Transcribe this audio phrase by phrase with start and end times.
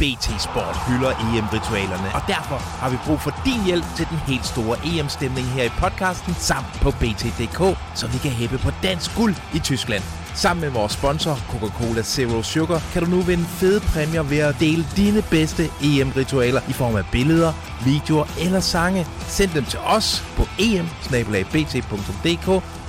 [0.00, 4.46] BT Sport hylder EM-ritualerne, og derfor har vi brug for din hjælp til den helt
[4.46, 9.34] store EM-stemning her i podcasten samt på BT.dk, så vi kan hæppe på dansk guld
[9.54, 10.02] i Tyskland.
[10.34, 14.60] Sammen med vores sponsor, Coca-Cola Zero Sugar, kan du nu vinde fede præmier ved at
[14.60, 17.52] dele dine bedste EM-ritualer i form af billeder,
[17.84, 19.06] videoer eller sange.
[19.28, 20.88] Send dem til os på em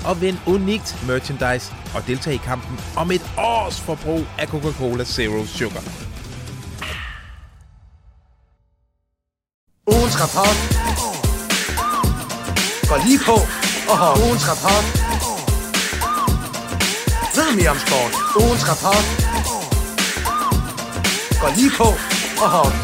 [0.06, 5.46] og vind unikt merchandise og deltag i kampen om et års forbrug af Coca-Cola Zero
[5.46, 6.11] Sugar.
[10.22, 10.58] Ugens rapport
[12.90, 13.38] går lige på
[13.92, 14.86] og har ugens rapport.
[17.36, 18.14] Ved mere om sport.
[18.42, 19.06] Ugens rapport
[21.42, 21.90] går lige på
[22.44, 22.81] og har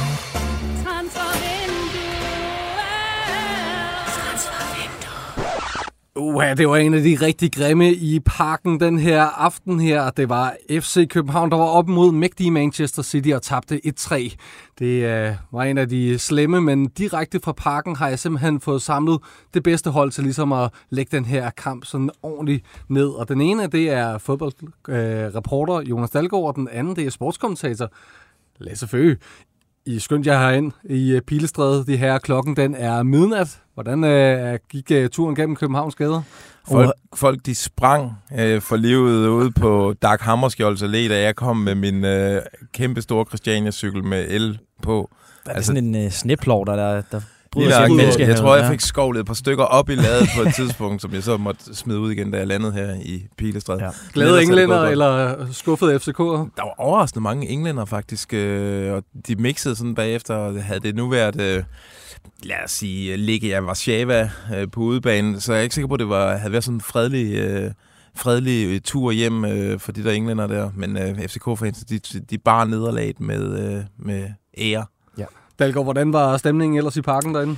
[6.18, 10.10] Uha, det var en af de rigtig grimme i parken den her aften her.
[10.10, 14.36] Det var FC København, der var op mod mægtige Manchester City og tabte 1-3.
[14.80, 18.82] Det øh, var en af de slemme, men direkte fra parken har jeg simpelthen fået
[18.82, 19.20] samlet
[19.54, 23.08] det bedste hold til ligesom at lægge den her kamp sådan ordentligt ned.
[23.08, 27.90] Og den ene, det er fodboldreporter øh, Jonas Dalgaard, og den anden, det er sportskommentator
[28.59, 29.18] Lasse Føge.
[29.88, 31.86] I skønt jer herind i øh, Pilestræde.
[31.86, 33.60] Det her klokken, den er midnat.
[33.74, 36.22] Hvordan øh, gik uh, turen gennem Københavns gader?
[36.72, 41.58] Folk, folk de sprang øh, for livet ude på Dark Hammerskjolds Allé, da jeg kom
[41.58, 42.42] med min øh,
[42.74, 45.10] kæmpe store Christiania-cykel med el på.
[45.46, 48.00] Der er altså, sådan en øh, sneplov, der, der, der bryder sig ud.
[48.20, 51.14] Jeg tror, jeg fik skovlet et par stykker op i ladet på et tidspunkt, som
[51.14, 53.80] jeg så måtte smide ud igen, da jeg landede her i Pilestræd.
[53.80, 53.90] Ja.
[54.14, 56.18] Glade englænder eller skuffede FCK?
[56.18, 60.62] Der var overraskende mange englænder faktisk, øh, og de mixede sådan bagefter.
[60.62, 61.42] Havde det nu været...
[61.42, 61.64] Øh,
[62.44, 65.94] lad os sige, ligge i Warszawa øh, på udebanen, så jeg er ikke sikker på,
[65.94, 67.72] at det var, havde været sådan en fredelig, øh,
[68.16, 70.70] fredelig øh, tur hjem øh, for de der englænder der.
[70.75, 74.86] Men øh, FCK-fans, de, de bare nederlaget med, øh, med ære.
[75.59, 75.63] Ja.
[75.66, 77.58] Dalgaard, hvordan var stemningen ellers i parken derinde?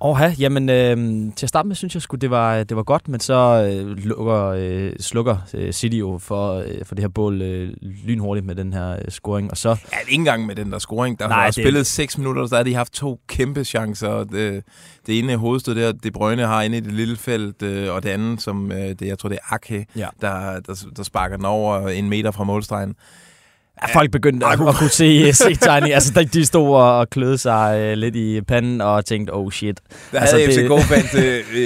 [0.00, 0.96] Oha, jamen øh,
[1.36, 3.96] til at starte med synes jeg sgu, det var, det var godt, men så øh,
[3.96, 8.54] lukker, øh, slukker øh, City jo for, øh, for det her bål øh, lynhurtigt med
[8.54, 9.50] den her øh, scoring.
[9.50, 11.18] Og så, ja, ikke engang med den der scoring.
[11.18, 11.54] Der Nej, har det...
[11.54, 14.24] spillet 6 minutter, så har de haft to kæmpe chancer.
[14.24, 14.64] Det,
[15.06, 18.08] det ene hovedstød der, De Bruyne har inde i det lille felt, øh, og det
[18.08, 20.08] andet, som øh, det, jeg tror det er Ake, ja.
[20.20, 22.94] der, der, der sparker den over en meter fra målstregen.
[23.82, 25.94] Ja, folk begyndte at, at kunne se, se tegning.
[25.94, 29.80] Altså, de stod og kløede sig uh, lidt i panden og tænkte, oh shit.
[30.12, 30.70] Der altså, havde det...
[30.70, 31.14] FCK-fans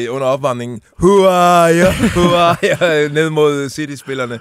[0.09, 4.39] uh, under opvarmningen, who are you, who are you, ned mod City-spillerne.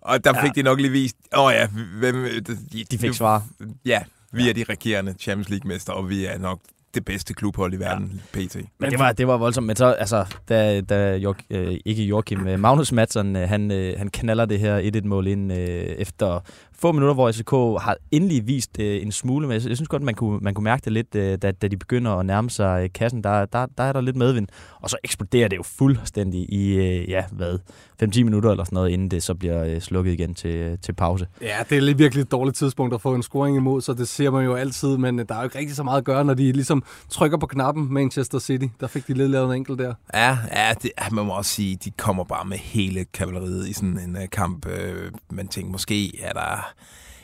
[0.00, 0.60] Og der fik ja.
[0.60, 1.66] de nok lige vist, åh oh ja,
[1.98, 3.42] hvem, de, de fik svar.
[3.84, 4.00] Ja,
[4.32, 4.48] vi ja.
[4.48, 6.58] er de regerende Champions League-mester, og vi er nok
[6.96, 8.40] det bedste klubhold i verden, ja.
[8.40, 8.56] pt.
[8.78, 9.66] Men det var, det var voldsomt.
[9.66, 13.98] Men så, altså, da, da Jorg, øh, ikke Joachim, øh, Magnus Madsen, øh, han, øh,
[13.98, 16.40] han knaller det her 1-1-mål ind øh, efter
[16.78, 17.50] få minutter, hvor FCK
[17.84, 20.64] har endelig vist øh, en smule, men jeg, jeg synes godt, man kunne, man kunne
[20.64, 23.24] mærke det lidt, øh, da, da de begynder at nærme sig øh, kassen.
[23.24, 24.48] Der, der, der er der lidt medvind,
[24.80, 27.58] og så eksploderer det jo fuldstændig i, øh, ja, hvad,
[28.02, 30.92] 5-10 minutter eller sådan noget, inden det så bliver øh, slukket igen til, øh, til
[30.92, 31.26] pause.
[31.40, 34.08] Ja, det er lige virkelig et dårligt tidspunkt at få en scoring imod, så det
[34.08, 36.34] ser man jo altid, men der er jo ikke rigtig så meget at gøre, når
[36.34, 38.66] de ligesom trykker på knappen Manchester City.
[38.80, 39.94] Der fik de lidt lavet en enkelt der.
[40.14, 43.98] Ja, ja det, man må også sige, de kommer bare med hele kavaleriet i sådan
[43.98, 44.66] en uh, kamp.
[44.66, 46.65] Uh, man tænker, måske er der,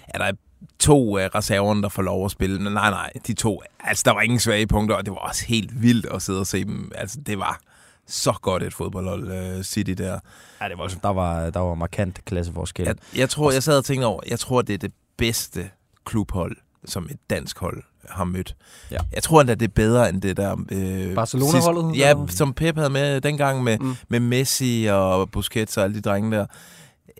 [0.08, 0.32] er der
[0.78, 2.60] to af reserverne, der får lov at spille.
[2.60, 5.44] Men nej, nej, de to, altså der var ingen svage punkter, og det var også
[5.46, 6.92] helt vildt at sidde og se dem.
[6.94, 7.60] Altså det var
[8.06, 10.18] så godt et fodboldhold, uh, City der.
[10.60, 12.86] Ja, det var, der var, der var markant klasseforskel.
[12.86, 15.70] Jeg, jeg tror, jeg sad og tænkte over, jeg tror, det er det bedste
[16.04, 18.56] klubhold, som et dansk hold har mødt.
[18.90, 18.98] Ja.
[19.12, 20.56] Jeg tror endda, det er bedre end det der...
[20.72, 21.98] Øh, Barcelona-holdet?
[21.98, 23.94] Ja, som Pep havde med dengang med, mm.
[24.08, 26.46] med Messi og Busquets og alle de drenge der.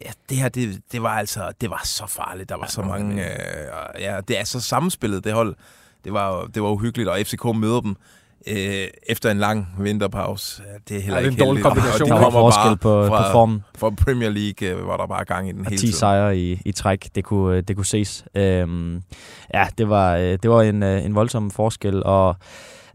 [0.05, 2.49] Ja, det her, det, det var altså, det var så farligt.
[2.49, 3.25] Der var så mange...
[3.25, 3.33] Øh,
[4.01, 5.57] ja, det er så sammenspillet, det hold.
[6.05, 7.97] Det var, det var uhyggeligt, og FCK møder dem
[8.47, 10.63] øh, efter en lang vinterpause.
[10.89, 12.09] Det er heller ja, ikke en dårlig kombination.
[12.09, 13.65] Der var forskel på, fra, på formen.
[13.75, 15.95] For Premier League øh, var der bare gang i den og hele 10 tiden.
[15.95, 18.25] sejre i, i træk, det kunne, det kunne ses.
[18.35, 19.03] Øhm,
[19.55, 22.37] ja, det var, øh, det var en, øh, en voldsom forskel, og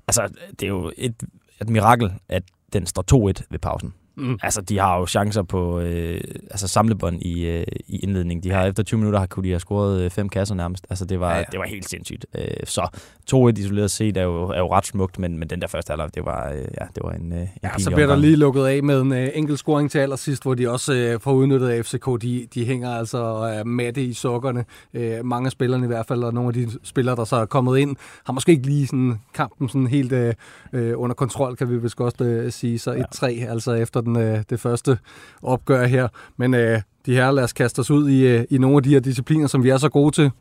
[0.07, 0.30] altså,
[0.60, 1.24] det er jo et,
[1.62, 2.44] et mirakel, at
[2.74, 3.94] den står 2-1 ved pausen.
[4.18, 4.40] Mm.
[4.44, 6.22] Altså, de har jo chancer på øh,
[6.52, 8.44] altså samlebånd i, øh, i indledningen.
[8.44, 10.86] De har efter 20 minutter har, kunne de have scoret øh, fem kasser nærmest.
[10.90, 11.44] Altså, det var, ja, ja.
[11.52, 12.25] det var helt sindssygt.
[12.36, 12.88] Øh, så
[13.34, 16.10] 2-1 isoleret set er jo, er jo ret smukt, men, men den der første halvleg,
[16.16, 18.66] det var, øh, ja, det var en, øh, en ja, så bliver der lige lukket
[18.66, 21.86] af med en øh, enkelt scoring til allersidst, hvor de også øh, får udnyttet af
[21.86, 22.22] FCK.
[22.22, 24.66] De, de hænger altså øh, matte i sokkerne.
[24.94, 27.46] Øh, mange af spillerne i hvert fald, og nogle af de spillere, der så er
[27.46, 30.34] kommet ind, har måske ikke lige sådan, kampen sådan helt øh,
[30.74, 32.80] øh under kontrol, kan vi vist godt øh, sige.
[32.80, 33.46] Så 1-3, ja.
[33.52, 34.98] altså efter den, øh, det første
[35.44, 36.07] opgør her.
[36.38, 38.89] Men øh, de her, lad os kaste os ud i, øh, i nogle af de
[38.89, 40.31] her discipliner, som vi er så gode til.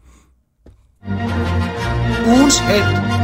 [2.27, 3.17] Ugens held.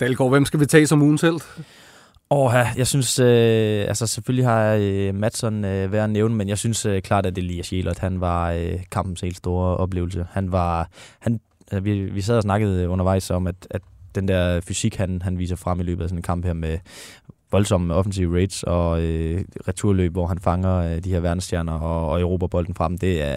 [0.00, 1.40] Dalgaard, hvem skal vi tage som ugen selv?
[2.30, 6.34] Og ja, jeg synes, øh, altså selvfølgelig har jeg øh, Madsen øh, værd at nævne,
[6.34, 10.26] men jeg synes øh, klart, at Elias Jelert, han var øh, kampens helt store oplevelse.
[10.30, 10.88] Han var,
[11.18, 13.82] han, altså, vi, vi sad og snakkede undervejs om, at, at
[14.16, 16.78] den der fysik, han, han viser frem i løbet af sådan en kamp her med
[17.52, 22.20] voldsomme offensive rates og øh, returløb, hvor han fanger øh, de her verdensstjerner og, og
[22.20, 22.98] Europa bolden frem.
[22.98, 23.34] Det er,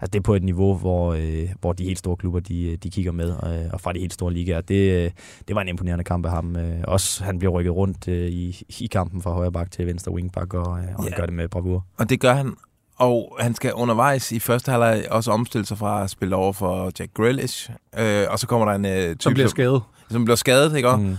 [0.00, 2.90] altså, det er på et niveau, hvor, øh, hvor de helt store klubber, de, de
[2.90, 4.60] kigger med, øh, og fra de helt store ligaer.
[4.60, 5.10] Det, øh,
[5.48, 6.56] det var en imponerende kamp af ham.
[6.56, 10.12] Øh, også han bliver rykket rundt øh, i, i kampen fra højre bak til venstre
[10.12, 11.16] wingback, og, øh, og han Ja.
[11.16, 11.84] gør det med bravur.
[11.98, 12.54] Og det gør han.
[12.98, 16.90] Og han skal undervejs i første halvleg også omstille sig fra at spille over for
[16.98, 17.70] Jack Grealish.
[17.98, 19.82] Øh, og så kommer der en øh, type, Som bliver skadet.
[20.10, 20.96] som bliver skadet, ikke?
[20.96, 21.02] Mm.
[21.02, 21.16] Mm.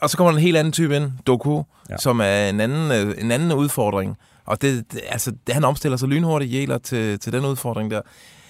[0.00, 1.62] Og så kommer der en helt anden type ind, Doku.
[1.90, 1.96] Ja.
[1.96, 4.16] som er en anden, øh, en anden udfordring.
[4.46, 8.00] Og det, det, altså, det, han omstiller sig lynhurtigt, Jæler, til, til den udfordring der.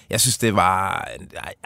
[0.09, 1.07] Jeg synes, det var...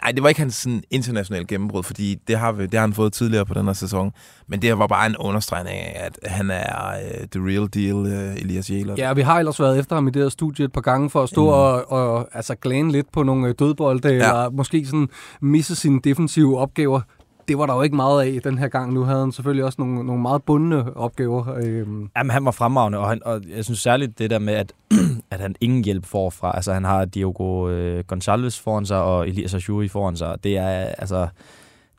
[0.02, 2.94] Ej, det var ikke hans sådan, internationale gennembrud, fordi det har, vi, det har han
[2.94, 4.12] fået tidligere på den her sæson.
[4.46, 8.42] Men det var bare en understregning af, at han er uh, the real deal, uh,
[8.42, 8.94] Elias Jæler.
[8.98, 11.22] Ja, vi har ellers været efter ham i det her studie et par gange for
[11.22, 11.48] at stå mm.
[11.48, 14.14] og, og altså, glæne lidt på nogle øh, dødbolde, ja.
[14.14, 15.08] eller måske sådan
[15.40, 17.00] misse sine defensive opgaver.
[17.48, 18.92] Det var der jo ikke meget af den her gang.
[18.92, 21.54] Nu havde han selvfølgelig også nogle, nogle meget bundne opgaver.
[21.64, 24.72] Øhm, Jamen, han var fremragende, og, han, og jeg synes særligt det der med, at,
[25.30, 26.56] at han ingen hjælp får fra.
[26.56, 30.36] Altså, han har Diogo øh, Gonçalves foran sig, og Elias Ajuri foran sig.
[30.44, 31.28] Det er, altså,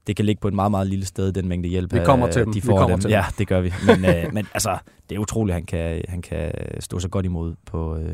[0.08, 2.34] det kan ligge på et meget, meget lille sted, den mængde hjælp, Vi kommer øh,
[2.34, 2.54] til dem.
[2.54, 3.02] de Vi får kommer dem.
[3.02, 3.10] til.
[3.12, 3.74] Ja, det gør vi.
[3.88, 4.78] Men, øh, men altså,
[5.10, 8.10] det er utroligt, at han kan, han kan stå så godt imod på, øh,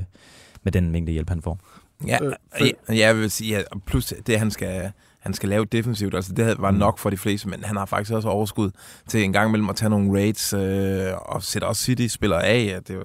[0.64, 1.60] med den mængde hjælp, han får.
[2.08, 5.66] Ja, Øh, for- ja, jeg vil sige, at plus det, han skal, han skal lave
[5.66, 6.78] defensivt, altså det var Mm.
[6.78, 8.72] nok for de fleste, men han har faktisk også overskud
[9.08, 12.66] til en gang imellem at tage nogle raids, øh, og sætte også City-spillere af.
[12.66, 13.04] Ja, det var,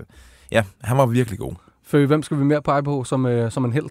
[0.53, 1.53] ja, han var virkelig god.
[1.87, 3.87] Føge, hvem skal vi mere pege på som, øh, som en held?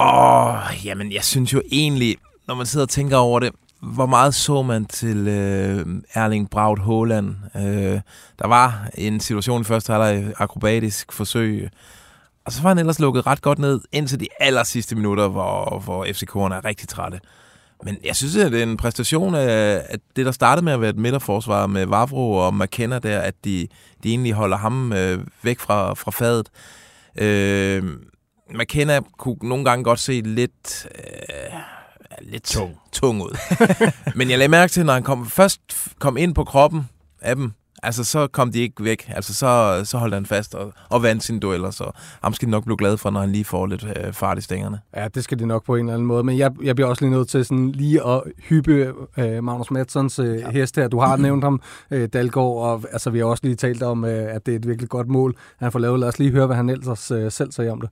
[0.00, 2.16] Åh, jamen jeg synes jo egentlig,
[2.48, 6.78] når man sidder og tænker over det, hvor meget så man til øh, Erling Braut
[6.84, 7.34] Haaland?
[7.56, 8.00] Øh,
[8.38, 11.68] der var en situation i første halvleg, akrobatisk forsøg,
[12.50, 15.78] og så var han ellers lukket ret godt ned indtil de aller sidste minutter, hvor,
[15.84, 17.20] hvor FCK'erne er rigtig trætte.
[17.82, 20.80] Men jeg synes, at det er en præstation af at det, der startede med at
[20.80, 23.68] være et midterforsvar med Vavro og McKenna der, at de,
[24.02, 26.48] de egentlig holder ham øh, væk fra, fra fadet.
[27.16, 27.84] Øh,
[28.50, 31.58] McKenna kunne nogle gange godt se lidt, øh,
[32.22, 32.78] lidt tung.
[32.92, 33.38] tung ud.
[34.18, 35.60] Men jeg lagde mærke til, når han kom, først
[35.98, 36.88] kom ind på kroppen
[37.20, 39.10] af dem, altså så kom de ikke væk.
[39.16, 41.90] Altså så, så holdt han fast og, og vandt sine dueller, så
[42.22, 44.40] ham skal de nok blive glad for, når han lige får lidt øh, fart i
[44.40, 44.80] stængerne.
[44.96, 46.24] Ja, det skal de nok på en eller anden måde.
[46.24, 50.18] Men jeg, jeg bliver også lige nødt til sådan lige at hyppe øh, Magnus Madsons
[50.18, 50.50] øh, ja.
[50.50, 50.88] hest her.
[50.88, 51.60] Du har nævnt ham,
[51.90, 54.66] øh, Dalgaard, og altså, vi har også lige talt om, øh, at det er et
[54.68, 56.00] virkelig godt mål, han får lavet.
[56.00, 57.90] Lad os lige høre, hvad han ellers øh, selv siger om det.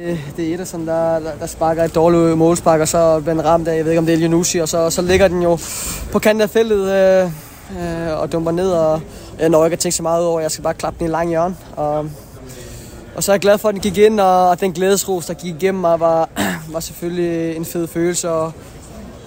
[0.00, 3.44] Øh, Det er Ederson, der, der, der sparker et dårligt målspark, og så bliver den
[3.44, 5.58] ramt af, jeg ved ikke om det er Elionusi, og så, så ligger den jo
[6.12, 7.30] på kanten af feltet øh,
[7.70, 9.00] øh, og dumper ned, og
[9.38, 11.28] jeg når ikke at tænke så meget over, jeg skal bare klappe den i lang
[11.28, 11.56] hjørne.
[11.76, 12.10] Og,
[13.16, 15.34] og så er jeg glad for, at den gik ind, og, og den glædesros, der
[15.34, 16.28] gik igennem mig, var,
[16.72, 18.44] var selvfølgelig en fed følelse, og,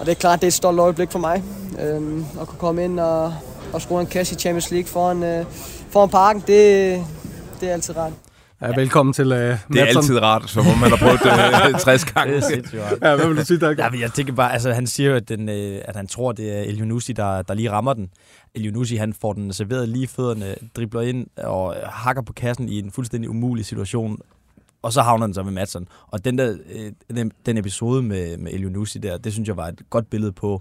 [0.00, 1.42] og det er klart, det er et stolt øjeblik for mig,
[1.80, 3.34] øh, at kunne komme ind og,
[3.72, 5.44] og score en kasse i Champions League foran, øh,
[5.90, 7.04] foran parken, det,
[7.60, 8.12] det er altid rart.
[8.62, 9.96] Ja, velkommen til øh, Det er Madsson.
[10.02, 12.34] altid rart, som om man har prøvet det øh, 60 gange.
[12.34, 12.98] Det er sindssygt rart.
[13.02, 13.86] Ja, hvad vil du sige, Dalgaard?
[13.86, 16.32] Ja, men jeg tænker bare, altså han siger jo, at, den, øh, at han tror,
[16.32, 18.10] det er Elionusi, der, der lige rammer den.
[18.54, 22.90] Elionusi, han får den serveret lige fødderne, dribler ind og hakker på kassen i en
[22.90, 24.18] fuldstændig umulig situation.
[24.82, 25.88] Og så havner den så ved Madsen.
[26.08, 29.66] Og den, der, øh, den, den episode med, med Elionusi der, det synes jeg var
[29.68, 30.60] et godt billede på,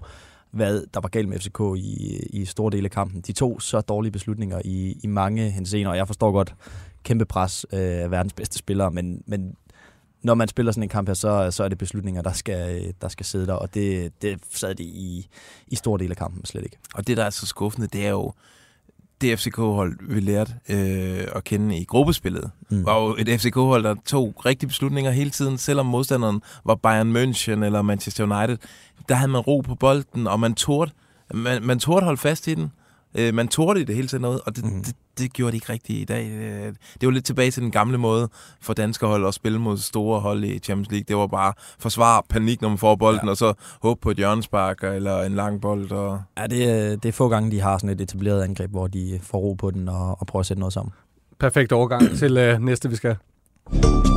[0.52, 3.22] hvad der var galt med FCK i, i store dele af kampen.
[3.22, 6.56] De tog så dårlige beslutninger i, i mange henseender, og jeg forstår godt
[7.04, 9.56] kæmpe pres øh, af verdens bedste spillere, men, men
[10.22, 13.08] når man spiller sådan en kamp her, så, så er det beslutninger, der skal, der
[13.08, 15.28] skal sidde der, og det, det sad de i,
[15.68, 16.78] i store dele af kampen slet ikke.
[16.94, 18.34] Og det, der er så skuffende, det er jo,
[19.22, 22.86] det FCK-hold, vi lærte øh, at kende i gruppespillet, mm.
[22.86, 27.66] var jo et FCK-hold, der tog rigtige beslutninger hele tiden, selvom modstanderen var Bayern München
[27.66, 28.58] eller Manchester United.
[29.10, 30.92] Der havde man ro på bolden, og man turde,
[31.34, 32.72] man, man turde holde fast i den.
[33.18, 34.84] Øh, man turde i det hele taget noget, og det, mm.
[34.84, 36.30] det, det gjorde de ikke rigtigt i dag.
[36.32, 38.30] Øh, Det var lidt tilbage til den gamle måde
[38.62, 41.06] for danske hold at spille mod store hold i Champions League.
[41.08, 43.30] Det var bare forsvar, panik, når man får bolden, ja.
[43.30, 45.92] og så håbe på et hjørnespark eller en lang bold.
[45.92, 46.22] Og...
[46.38, 49.20] Ja, det, er- det er få gange, de har sådan et etableret angreb, hvor de
[49.24, 50.92] får ro på den og, og prøver at sætte noget sammen.
[51.40, 53.16] Perfekt overgang til øh, næste, vi skal.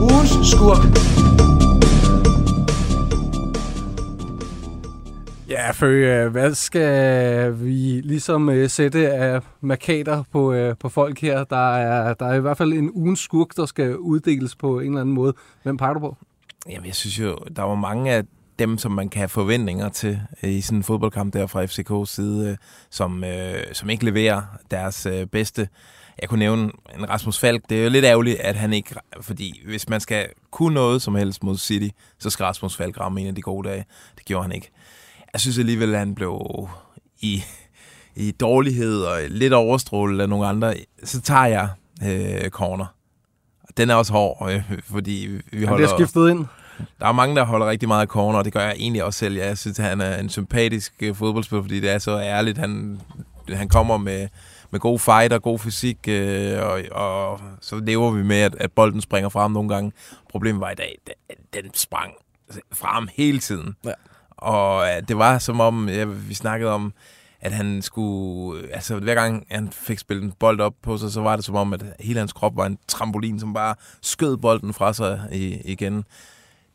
[0.01, 1.82] Ugens skurk.
[5.53, 11.21] Ja, for øh, hvad skal vi ligesom øh, sætte af markader på, øh, på folk
[11.21, 11.45] her?
[11.45, 14.87] Der er, der er i hvert fald en ugens skurk, der skal uddeles på en
[14.87, 15.35] eller anden måde.
[15.63, 16.17] Hvem peger du på?
[16.71, 18.23] Jamen, jeg synes jo, der var mange af
[18.59, 22.07] dem, som man kan have forventninger til øh, i sådan en fodboldkamp der fra FCK's
[22.07, 22.57] side, øh,
[22.91, 25.69] som, øh, som ikke leverer deres øh, bedste.
[26.21, 27.63] Jeg kunne nævne en Rasmus Falk.
[27.69, 28.95] Det er jo lidt ærgerligt, at han ikke...
[29.21, 33.21] Fordi hvis man skal kunne noget som helst mod City, så skal Rasmus Falk ramme
[33.21, 33.85] en af de gode dage.
[34.17, 34.71] Det gjorde han ikke.
[35.33, 36.69] Jeg synes alligevel, at han blev
[37.21, 37.43] i,
[38.17, 40.75] i dårlighed og lidt overstrålet af nogle andre.
[41.05, 41.69] Så tager jeg
[42.05, 42.87] øh, corner.
[43.77, 45.87] Den er også hård, øh, fordi vi holder...
[45.87, 46.47] Det er skiftet ind.
[47.01, 49.19] Der er mange, der holder rigtig meget af corner, og det gør jeg egentlig også
[49.19, 49.37] selv.
[49.37, 52.59] Jeg synes, at han er en sympatisk øh, fodboldspiller, fordi det er så ærligt.
[52.59, 53.01] Han,
[53.49, 54.29] han kommer med,
[54.71, 58.73] med god fight og god fysik, øh, og, og så lever vi med, at, at
[58.73, 59.93] bolden springer frem nogle gange.
[60.31, 60.99] Problemet var i dag,
[61.29, 62.13] at den sprang
[62.73, 63.77] frem hele tiden.
[63.85, 63.93] Ja.
[64.43, 66.93] Og øh, det var som om, ja, vi snakkede om,
[67.41, 68.73] at han skulle...
[68.73, 71.55] Altså, hver gang han fik spillet en bold op på sig, så var det som
[71.55, 75.29] om, at hele hans krop var en trampolin, som bare skød bolden fra sig
[75.65, 76.05] igen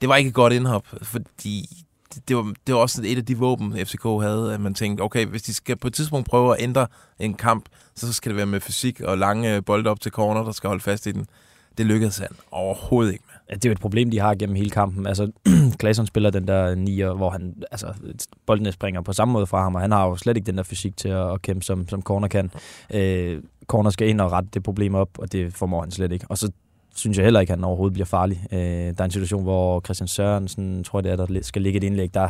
[0.01, 1.85] det var ikke et godt indhop, fordi
[2.27, 5.25] det var, det var også et af de våben, FCK havde, at man tænkte, okay,
[5.25, 6.87] hvis de skal på et tidspunkt prøve at ændre
[7.19, 10.51] en kamp, så skal det være med fysik og lange bolde op til corner, der
[10.51, 11.27] skal holde fast i den.
[11.77, 15.07] Det lykkedes han overhovedet ikke det er jo et problem, de har gennem hele kampen.
[15.07, 15.31] Altså,
[15.79, 17.93] Claesson spiller den der nier, hvor han, altså,
[18.45, 20.63] boldene springer på samme måde fra ham, og han har jo slet ikke den der
[20.63, 22.51] fysik til at, at kæmpe, som, som corner kan.
[22.93, 26.25] Øh, corner skal ind og rette det problem op, og det formår han slet ikke.
[26.29, 26.51] Og så
[26.95, 28.47] synes jeg heller ikke, at han overhovedet bliver farlig.
[28.51, 31.77] Øh, der er en situation, hvor Christian Sørensen, tror jeg det er, der skal ligge
[31.77, 32.29] et indlæg, der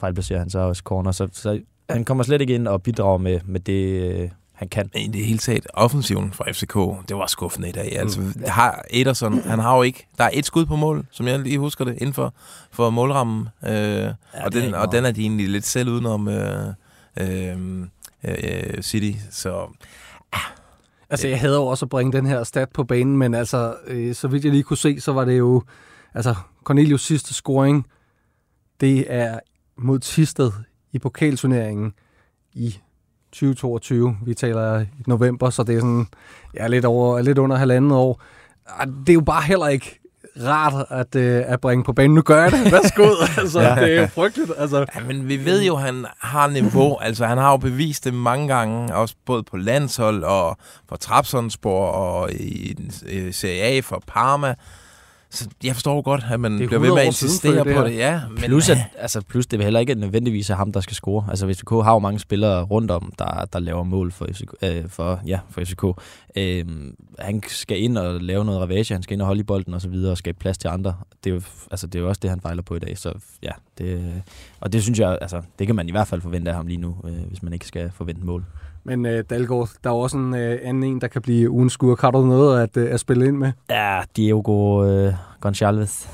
[0.00, 1.12] fejlplacerer han så også corner.
[1.12, 1.60] Så, så
[1.90, 4.90] han kommer slet ikke ind og bidrager med, med det, øh, han kan.
[4.94, 7.98] I det hele taget, offensiven fra FCK, det var skuffende i dag.
[7.98, 8.32] Altså, mm.
[8.46, 10.06] har Ederson, han har jo ikke...
[10.18, 12.34] Der er et skud på mål, som jeg lige husker det, inden for,
[12.70, 13.48] for målrammen.
[13.64, 14.12] Øh, ja,
[14.44, 16.66] og, den, og den er de egentlig lidt selv udenom øh,
[17.16, 17.82] øh,
[18.24, 19.18] øh, City.
[19.30, 19.66] Så
[21.10, 24.28] Altså, jeg havde også at bringe den her stat på banen, men altså, øh, så
[24.28, 25.62] vidt jeg lige kunne se, så var det jo,
[26.14, 26.34] altså,
[26.64, 27.86] Cornelius sidste scoring,
[28.80, 29.38] det er
[29.76, 30.52] mod Tisted
[30.92, 31.92] i pokalturneringen
[32.52, 32.78] i
[33.32, 34.16] 2022.
[34.26, 36.06] Vi taler i november, så det er sådan,
[36.54, 38.22] ja, lidt, over, lidt under halvandet år.
[38.84, 40.00] Det er jo bare heller ikke
[40.40, 42.14] rart at, øh, at bringe på banen.
[42.14, 42.72] Nu gør jeg det.
[42.72, 43.08] Værsgo.
[43.40, 43.74] altså, ja.
[43.74, 44.52] Det er jo frygteligt.
[44.58, 44.86] Altså.
[44.94, 46.98] Ja, men vi ved jo, at han har niveau.
[47.00, 50.56] altså, han har jo bevist det mange gange, også både på landshold og
[50.88, 52.76] for Trabzonspor og i,
[53.08, 54.54] i Serie A for Parma.
[55.30, 57.96] Så jeg forstår godt, at man bliver ved med at insistere på det.
[57.96, 61.26] Ja, men, plus, at, altså, plus det er heller ikke nødvendigvis ham, der skal score.
[61.28, 64.54] Altså hvis FCK har jo mange spillere rundt om, der, der laver mål for FCK.
[64.62, 65.84] Øh, for, ja, for FCK.
[66.36, 66.64] Øh,
[67.18, 69.80] han skal ind og lave noget ravage, han skal ind og holde i bolden og
[69.80, 70.94] så videre og skabe plads til andre.
[71.24, 72.98] Det er jo, altså, det er jo også det, han fejler på i dag.
[72.98, 74.22] Så ja, det,
[74.60, 76.80] og det synes jeg, altså, det kan man i hvert fald forvente af ham lige
[76.80, 78.44] nu, øh, hvis man ikke skal forvente mål.
[78.88, 82.00] Men uh, Dalgaard, der er også en uh, anden en, der kan blive ugens skurk.
[82.00, 83.52] Har du noget at, uh, at spille ind med?
[83.70, 85.14] Ja, Diego uh,
[85.46, 86.08] Gonçalves.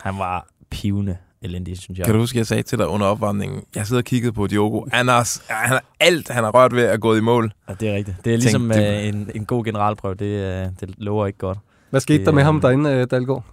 [0.00, 2.06] Han var pivende elendig, synes jeg.
[2.06, 4.84] Kan du huske, jeg sagde til dig under opvarmningen, jeg sidder og kiggede på Diogo.
[4.92, 7.52] Han har, han har alt, han har rørt ved at gå i mål.
[7.68, 8.16] Ja, det er rigtigt.
[8.24, 9.08] Det er ligesom Tænk, det...
[9.08, 10.14] en, en god generalprøve.
[10.14, 11.58] Det, det lover ikke godt.
[11.90, 13.44] Hvad skete det, der med ham derinde, Dalgaard?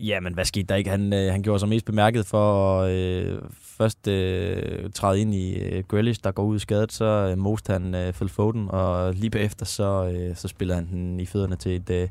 [0.00, 0.90] Ja, men hvad skete der ikke?
[0.90, 5.58] Han, øh, han gjorde sig mest bemærket for at øh, først øh, træde ind i
[5.58, 9.14] øh, Grealish, der går ud i skadet, så øh, most han øh, Phil Foden, og
[9.14, 12.08] lige bagefter så, øh, så spiller han den i fødderne til et, øh,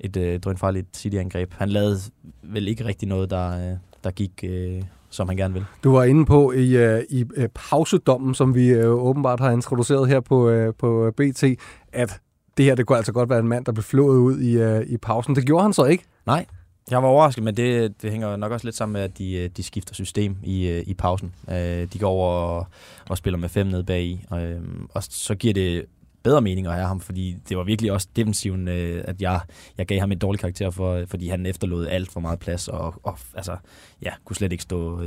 [0.00, 1.54] et øh, drønfarligt City-angreb.
[1.58, 1.98] Han lavede
[2.42, 4.32] vel ikke rigtig noget, der, øh, der gik...
[4.42, 5.64] Øh, som han gerne vil.
[5.84, 10.08] Du var inde på i, uh, i uh, pausedommen, som vi uh, åbenbart har introduceret
[10.08, 11.44] her på, uh, på BT,
[11.92, 12.20] at
[12.56, 14.80] det her det kunne altså godt være en mand, der blev flået ud i, uh,
[14.82, 15.36] i pausen.
[15.36, 16.04] Det gjorde han så ikke.
[16.26, 16.46] Nej,
[16.90, 19.50] jeg var overrasket, men det, det hænger nok også lidt sammen med, at de, øh,
[19.56, 21.34] de skifter system i, øh, i pausen.
[21.50, 22.66] Øh, de går over og,
[23.08, 25.84] og spiller med fem ned bag i, og, øhm, og så giver det
[26.22, 29.40] bedre mening at have ham, fordi det var virkelig også defensiven, at jeg,
[29.78, 32.94] jeg gav ham en dårlig karakter, for, fordi han efterlod alt for meget plads, og,
[33.02, 33.56] og altså,
[34.02, 35.02] ja, kunne slet ikke stå,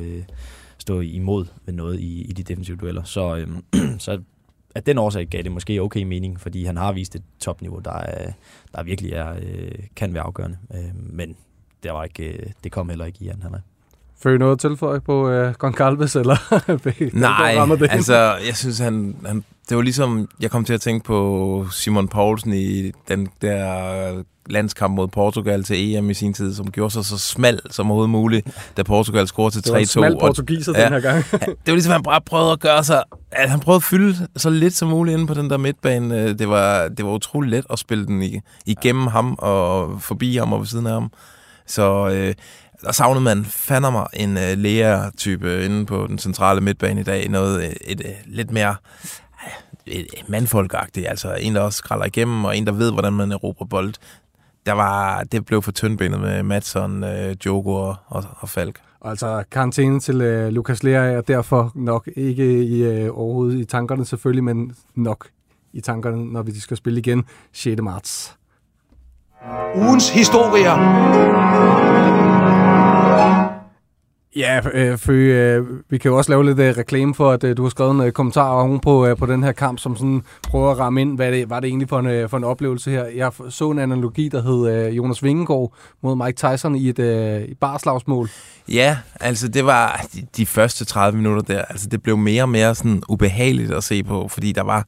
[0.77, 3.03] stå imod ved noget i, i de defensive dueller.
[3.03, 3.63] Så, øhm,
[3.99, 4.21] så
[4.75, 8.01] at den årsag gav det måske okay mening, fordi han har vist et topniveau, der,
[8.75, 9.35] der virkelig er,
[9.95, 10.57] kan være afgørende.
[10.95, 11.35] men
[11.83, 13.55] det, var ikke, øh, det kom heller ikke i han.
[14.23, 16.35] Føler noget at tilføje på uh, Goncalves, eller?
[17.19, 18.13] Nej, det altså,
[18.47, 22.53] jeg synes, han, han, det var ligesom, jeg kom til at tænke på Simon Poulsen
[22.53, 27.17] i den der landskamp mod Portugal til EM i sin tid, som gjorde sig så
[27.17, 28.47] smal som overhovedet muligt,
[28.77, 29.73] da Portugal scorede til 3-2.
[29.73, 31.25] Det var smal portugiser ja, den her gang.
[31.31, 34.49] det var ligesom, han bare prøvede at gøre sig, at han prøvede at fylde så
[34.49, 36.21] lidt som muligt inde på den der midtbane.
[36.21, 40.53] Øh, det var, det var utrolig let at spille den igennem ham og forbi ham
[40.53, 41.11] og ved siden af ham.
[41.65, 42.33] Så øh,
[42.81, 47.29] der savnede man fandme mig en øh, læger-type inde på den centrale midtbane i dag.
[47.29, 49.51] Noget øh, et, et, et lidt mere øh,
[49.85, 51.07] et, et mandfolkagtigt.
[51.07, 53.93] Altså en, der også skralder igennem, og en, der ved, hvordan man erobrer bold.
[54.65, 58.79] der var, det blev for tyndbenet med Madsen, øh, Jogo og, og, og Falk.
[59.01, 64.05] Altså karantæne til øh, Lukas Lea er derfor nok ikke i, øh, overhovedet i tankerne
[64.05, 65.27] selvfølgelig, men nok
[65.73, 67.81] i tankerne, når vi skal spille igen 6.
[67.81, 68.37] marts.
[69.75, 70.77] Ugens historier.
[74.35, 77.57] Ja, øh, for, øh, vi kan jo også lave lidt øh, reklame for, at øh,
[77.57, 80.23] du har skrevet en øh, kommentar oven på, øh, på den her kamp, som sådan
[80.43, 82.91] prøver at ramme ind, hvad det var det egentlig for en, øh, for en oplevelse
[82.91, 83.05] her.
[83.05, 87.41] Jeg så en analogi, der hed øh, Jonas Vingegaard mod Mike Tyson i et øh,
[87.41, 88.29] i barslagsmål.
[88.69, 92.49] Ja, altså det var de, de første 30 minutter der, altså det blev mere og
[92.49, 94.87] mere sådan ubehageligt at se på, fordi der var,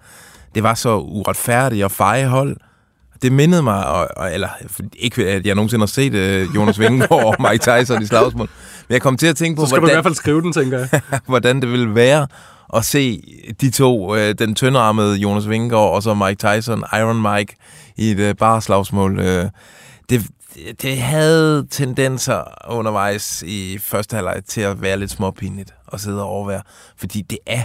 [0.55, 2.57] det var så uretfærdigt og feje hold.
[3.23, 4.49] Det mindede mig, og, og, eller
[4.97, 8.49] ikke at jeg nogensinde har set uh, Jonas Vingegaard og Mike Tyson i slagsmål,
[8.87, 10.41] men jeg kom til at tænke på, Så skal hvordan, du i hvert fald skrive
[10.41, 11.01] den, tænker jeg.
[11.27, 12.27] hvordan det ville være
[12.73, 13.21] at se
[13.61, 17.55] de to, øh, den tyndarmede Jonas Vingegaard og så Mike Tyson, Iron Mike,
[17.97, 19.19] i et øh, barslagsmål.
[19.19, 19.45] Øh,
[20.09, 20.27] det,
[20.81, 26.27] det havde tendenser undervejs i første halvleg til at være lidt småpinligt at sidde og
[26.27, 26.61] overvære,
[26.97, 27.63] fordi det er,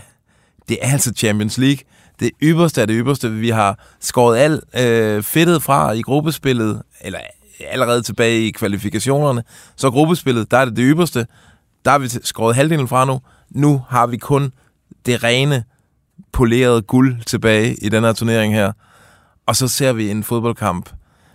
[0.68, 1.78] det er altså Champions League.
[2.20, 3.30] Det ypperste af det ypperste.
[3.30, 7.18] Vi har skåret alt øh, fedtet fra i gruppespillet, eller
[7.60, 9.44] allerede tilbage i kvalifikationerne.
[9.76, 11.26] Så gruppespillet, der er det det ypperste.
[11.84, 13.20] Der har vi skåret halvdelen fra nu.
[13.50, 14.52] Nu har vi kun
[15.06, 15.64] det rene,
[16.32, 18.72] polerede guld tilbage i den her turnering her.
[19.46, 20.90] Og så ser vi en fodboldkamp,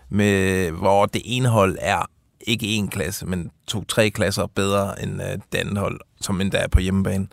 [0.09, 2.05] med, hvor det ene hold er
[2.47, 6.67] ikke en klasse, men to-tre klasser bedre end øh, det andet hold, som endda er
[6.67, 7.27] på hjemmebane.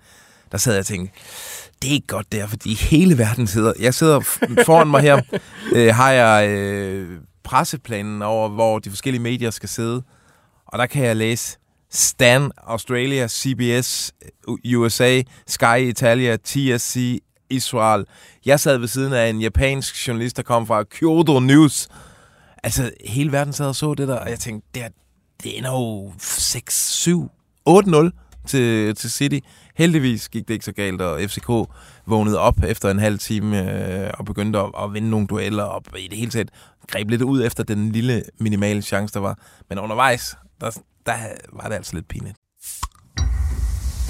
[0.52, 1.14] Der sad jeg og tænkte,
[1.82, 3.72] det er ikke godt der, fordi hele verden sidder...
[3.80, 4.20] Jeg sidder
[4.64, 5.20] foran mig her,
[5.76, 10.02] øh, har jeg øh, presseplanen over, hvor de forskellige medier skal sidde,
[10.66, 11.58] og der kan jeg læse
[11.90, 14.12] Stan Australia, CBS
[14.76, 18.04] USA, Sky Italia, TSC Israel.
[18.46, 21.88] Jeg sad ved siden af en japansk journalist, der kom fra Kyoto News.
[22.62, 24.88] Altså, hele verden sad og så det der, og jeg tænkte, det, er,
[25.42, 27.30] det ender jo 6, 7,
[27.68, 28.10] 8-0
[28.46, 29.38] til, til City.
[29.76, 31.48] Heldigvis gik det ikke så galt, og FCK
[32.06, 33.72] vågnede op efter en halv time
[34.04, 36.50] øh, og begyndte at, at vinde nogle dueller, og i det hele taget
[36.88, 39.38] greb lidt ud efter den lille minimale chance, der var.
[39.68, 40.70] Men undervejs, der,
[41.06, 41.16] der
[41.52, 42.36] var det altså lidt pinligt.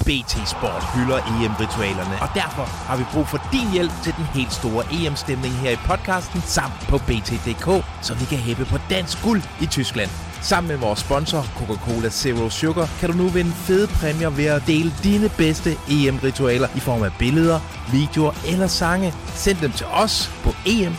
[0.01, 4.53] BT Sport hylder EM-ritualerne, og derfor har vi brug for din hjælp til den helt
[4.53, 7.67] store EM-stemning her i podcasten samt på BT.dk,
[8.01, 10.30] så vi kan hæppe på dansk guld i Tyskland.
[10.41, 14.63] Sammen med vores sponsor, Coca-Cola Zero Sugar, kan du nu vinde fede præmier ved at
[14.67, 17.59] dele dine bedste EM-ritualer i form af billeder,
[17.91, 19.13] videoer eller sange.
[19.35, 20.93] Send dem til os på em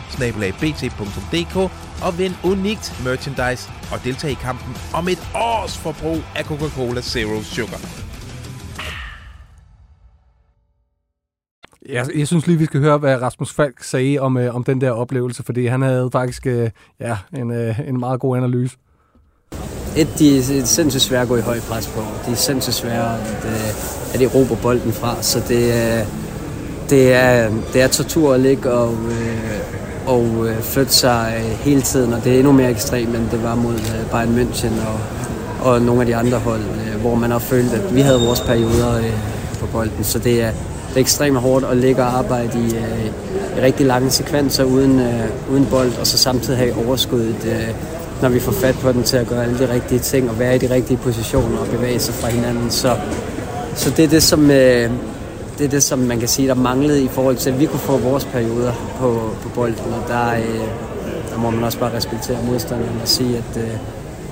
[2.06, 7.42] og vind unikt merchandise og deltag i kampen om et års forbrug af Coca-Cola Zero
[7.42, 7.80] Sugar.
[11.88, 14.80] Jeg, jeg synes lige, vi skal høre, hvad Rasmus Falk sagde om, øh, om den
[14.80, 18.76] der oplevelse, fordi han havde faktisk øh, ja, en, øh, en meget god analyse.
[19.96, 22.00] Et, de er sindssygt svære at gå i høj pres på.
[22.26, 26.04] De er sindssygt svære at, øh, at erobre bolden fra, så det er,
[26.90, 29.60] det er, det er tortur at ligge og, øh,
[30.06, 33.42] og øh, flytte sig øh, hele tiden, og det er endnu mere ekstremt, end det
[33.42, 35.00] var mod øh, Bayern München og,
[35.70, 38.40] og nogle af de andre hold, øh, hvor man har følt, at vi havde vores
[38.40, 39.12] perioder øh,
[39.60, 40.50] på bolden, så det er,
[40.88, 43.06] det er ekstremt hårdt at ligge og arbejde i, øh,
[43.58, 47.68] i rigtig lange sekvenser uden, øh, uden bold, og så samtidig have overskuddet, øh,
[48.22, 50.54] når vi får fat på den til at gøre alle de rigtige ting og være
[50.54, 52.70] i de rigtige positioner og bevæge sig fra hinanden.
[52.70, 52.96] Så,
[53.74, 54.90] så det er det, som, øh,
[55.58, 57.80] det er det, som man kan sige, der manglede i forhold til, at vi kunne
[57.80, 60.68] få vores perioder på, på bolden, og der, øh,
[61.30, 63.76] der må man også bare respektere modstanderen og sige, at, øh,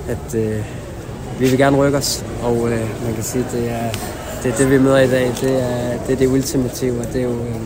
[0.08, 0.64] at øh,
[1.38, 3.90] vi vil gerne rykke os, og øh, man kan sige, at det er,
[4.42, 5.32] det er det, vi møder i dag.
[5.40, 7.60] Det er det, er det ultimative, og det er jo, øh,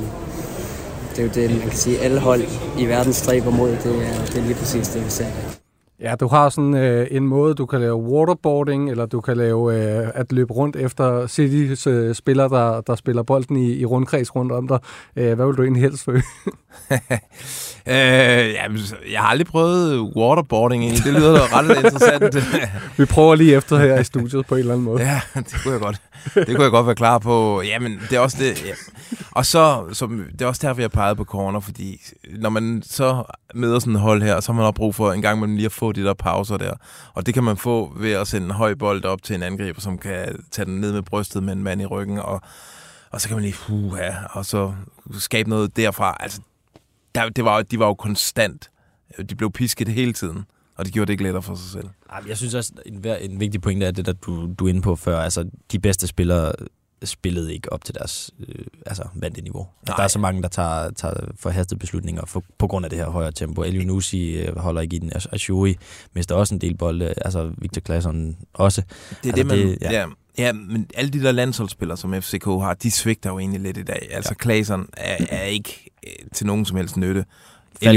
[1.17, 2.43] det er jo det, man kan sige, alle hold
[2.79, 3.71] i verden stræber mod.
[3.71, 5.64] Det er, det er lige præcis det, vi ser.
[6.05, 9.75] Ja, du har sådan øh, en måde, du kan lave waterboarding, eller du kan lave
[9.75, 14.37] øh, at løbe rundt efter City's øh, spillere, der, der spiller bolden i, i rundkreds
[14.37, 14.79] rundt om dig.
[15.17, 16.23] Øh, hvad vil du egentlig helst føle?
[17.89, 18.79] øh, jamen,
[19.13, 21.05] jeg har aldrig prøvet waterboarding egentlig.
[21.05, 22.37] Det lyder da ret interessant.
[22.99, 25.03] Vi prøver lige efter her i studiet på en eller anden måde.
[25.03, 26.01] Ja, det kunne jeg godt.
[26.35, 27.63] Det kunne jeg godt være klar på.
[27.63, 28.65] Jamen, det er også det.
[28.65, 28.75] Ja.
[29.31, 32.01] Og så, som, det er også derfor, jeg pegede på corner, fordi
[32.39, 35.23] når man så møder sådan en hold her, så har man også brug for en
[35.23, 36.73] gang med lige at få de der pauser der.
[37.15, 39.81] Og det kan man få ved at sende en høj bold op til en angriber,
[39.81, 42.41] som kan tage den ned med brystet med en mand i ryggen, og,
[43.11, 44.73] og så kan man lige, uh, ja, og så
[45.19, 46.17] skabe noget derfra.
[46.21, 46.41] Altså,
[47.15, 48.71] der, det var, de var jo konstant.
[49.31, 50.45] De blev pisket hele tiden,
[50.77, 51.89] og det gjorde det ikke lettere for sig selv.
[52.29, 54.97] Jeg synes også, en, en vigtig pointe er det, der du, du er inde på
[54.97, 55.19] før.
[55.21, 56.53] Altså, de bedste spillere
[57.05, 59.69] spillede ikke op til deres øh, altså, vante niveau.
[59.89, 59.97] Nej.
[59.97, 63.09] Der er så mange, der tager, tager forhastede beslutninger for, på grund af det her
[63.11, 63.63] højere tempo.
[63.63, 65.13] El Nusi øh, holder ikke i den.
[65.33, 65.77] Ashuri
[66.15, 67.15] mister også en del bolde.
[67.25, 68.83] Altså Victor Claesson også.
[68.83, 69.59] Det er Altså, det, man...
[69.59, 69.93] det- ja.
[69.93, 70.07] ja.
[70.39, 70.53] ja.
[70.53, 74.09] men alle de der landsholdsspillere, som FCK har, de svigter jo egentlig lidt i dag.
[74.11, 74.43] Altså, ja.
[74.43, 75.84] Klaseren er, er ikke
[76.35, 77.25] til nogen som helst nytte.
[77.83, 77.93] Selv.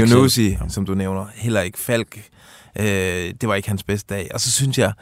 [0.60, 0.68] ja.
[0.68, 1.78] som du nævner, heller ikke.
[1.78, 2.28] Falk,
[2.78, 2.84] øh,
[3.40, 4.30] det var ikke hans bedste dag.
[4.34, 4.92] Og så synes jeg,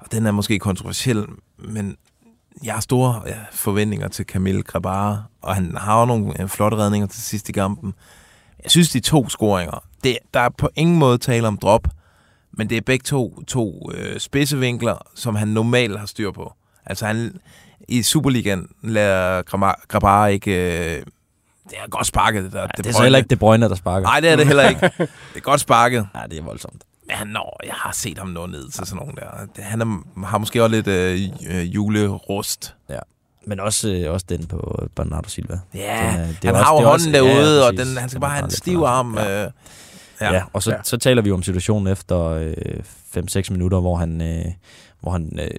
[0.00, 1.26] og den er måske kontroversiel,
[1.58, 1.96] men
[2.64, 6.76] jeg har store ja, forventninger til Camille Grabara, og han har jo nogle øh, flotte
[6.76, 7.94] redninger til sidst i kampen.
[8.64, 11.88] Jeg synes, de to scoringer, det, der er på ingen måde tale om drop,
[12.52, 16.52] men det er begge to, to øh, spidsevinkler, som han normalt har styr på.
[16.86, 17.40] Altså han,
[17.88, 19.42] i Superligaen lader
[19.88, 20.96] Grabara ikke...
[20.96, 21.02] Øh,
[21.70, 22.60] det er godt sparket, det der.
[22.60, 24.06] Ja, det er så heller ikke De Bruyne, der sparker.
[24.08, 24.80] Nej, det er det heller ikke.
[24.98, 26.08] Det er godt sparket.
[26.14, 26.84] Nej, det er voldsomt.
[27.06, 29.46] Men han når, jeg har set ham nå ned til sådan nogle der.
[29.56, 32.74] Det- Han er, har måske også lidt øh, øh, julerust.
[33.48, 35.60] Men også, øh, også den på Bernardo Silva.
[35.74, 35.78] Ja,
[36.12, 38.10] Den er- det han har jo det hånden ja, derude, ja, og den, han skal
[38.10, 39.18] Den bare have en stiv arm.
[39.18, 39.44] Ja.
[39.44, 39.50] Øh,
[40.20, 40.76] Ja, ja og så, Ja.
[40.82, 42.54] så taler vi om situationen efter øh,
[43.16, 44.44] 5-6 minutter, hvor han, øh,
[45.00, 45.50] hvor han øh,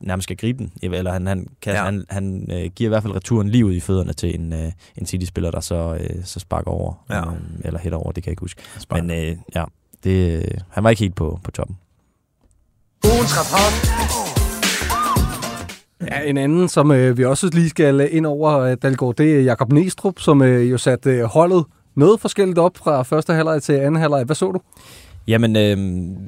[0.00, 0.72] nærmest skal gribe den.
[0.82, 1.84] Eller han, han, kan, Ja.
[1.84, 4.72] han, han øh, giver i hvert fald returen lige ud i fødderne til en, øh,
[4.96, 7.04] en City-spiller, der så, øh, så sparker over.
[7.10, 7.20] Ja.
[7.20, 8.62] Øh, eller hætter over, det kan jeg ikke huske.
[8.78, 9.04] spark.
[9.04, 9.64] Men øh, ja,
[10.04, 11.76] det, øh, han var ikke helt på, på toppen.
[13.04, 13.74] Ugens rapport.
[16.10, 19.40] Ja, en anden, som øh, vi også lige skal ind over, øh, Dalgaard, det er
[19.40, 21.64] Jakob Næstrup, som øh, jo satte øh, holdet
[21.96, 24.24] noget forskelligt op fra første halvleg til anden halvleg.
[24.24, 24.60] Hvad så du?
[25.26, 25.76] Jamen, øh,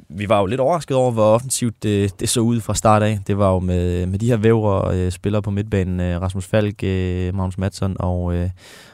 [0.09, 3.19] vi var jo lidt overrasket over, hvor offensivt det, det så ud fra start af.
[3.27, 6.83] Det var jo med, med de her vævre øh, spillere på midtbanen, øh, Rasmus Falk,
[6.83, 8.49] øh, Magnus Madsen og, øh,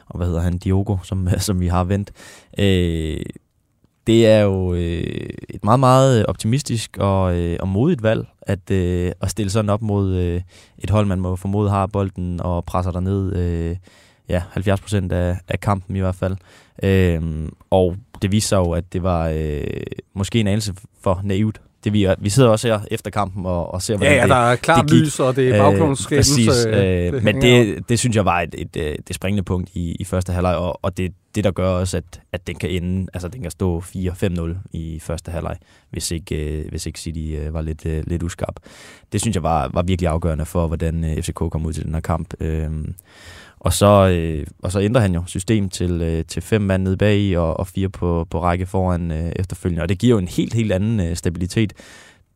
[0.06, 2.10] og hvad hedder han, Diogo, som, som vi har vendt.
[2.58, 3.20] Øh,
[4.06, 9.12] det er jo øh, et meget, meget optimistisk og, øh, og modigt valg at, øh,
[9.20, 10.40] at stille sådan op mod øh,
[10.78, 13.76] et hold, man må formode har bolden og presser der ned øh,
[14.28, 16.36] ja, 70 procent af, af kampen i hvert fald.
[16.82, 19.64] Øh, og det viste sig jo, at det var øh,
[20.14, 21.60] måske en anelse for naivt.
[21.84, 24.30] Det vi, vi sidder også her efter kampen og, og ser, hvordan Ja, ja, det,
[24.30, 26.28] der er klart lys, og det er baggrundsskabens.
[26.28, 29.42] præcis, øh, øh, det men det, det synes jeg var et, et, et, det springende
[29.42, 32.54] punkt i, i første halvleg, og, og det, det der gør også, at, at den
[32.54, 35.56] kan ende, altså den kan stå 4-5-0 i første halvleg,
[35.90, 38.56] hvis ikke, øh, hvis ikke City øh, var lidt, øh, lidt uskarp.
[39.12, 41.94] Det synes jeg var, var virkelig afgørende for, hvordan øh, FCK kom ud til den
[41.94, 42.34] her kamp.
[42.40, 42.70] Øh,
[43.64, 46.96] og så, øh, og så ændrer han jo system til, øh, til fem mand nede
[46.96, 49.82] bag i og, og fire på, på række foran øh, efterfølgende.
[49.82, 51.72] Og det giver jo en helt, helt anden øh, stabilitet.